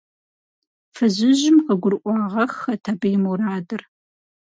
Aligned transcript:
Фызыжьым 0.95 1.57
къыгурыӏуагъэххэт 1.67 2.83
абы 2.91 3.07
и 3.15 3.17
мурадыр. 3.23 3.81